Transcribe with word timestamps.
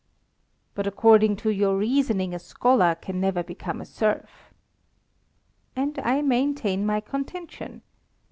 "But, 0.73 0.87
according 0.87 1.35
to 1.45 1.51
your 1.51 1.77
reasoning, 1.77 2.33
a 2.33 2.39
scholar 2.39 2.95
can 2.95 3.19
never 3.21 3.43
become 3.43 3.79
a 3.81 3.85
serf." 3.85 4.51
"And 5.75 5.99
I 5.99 6.23
maintain 6.23 6.87
my 6.87 7.01
contention. 7.01 7.83